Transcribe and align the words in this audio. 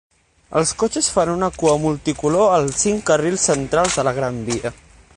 Els 0.61 0.71
cotxes 0.83 1.09
fan 1.17 1.33
una 1.33 1.49
cua 1.63 1.75
multicolor 1.85 2.57
als 2.57 2.81
cinc 2.87 3.07
carrils 3.13 3.49
centrals 3.53 4.01
de 4.01 4.09
la 4.11 4.19
Gran 4.21 4.45
Via. 4.51 4.79